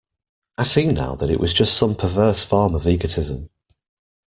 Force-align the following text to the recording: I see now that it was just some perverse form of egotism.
I 0.57 0.63
see 0.63 0.91
now 0.91 1.13
that 1.13 1.29
it 1.29 1.39
was 1.39 1.53
just 1.53 1.77
some 1.77 1.93
perverse 1.93 2.43
form 2.43 2.73
of 2.73 2.87
egotism. 2.87 3.51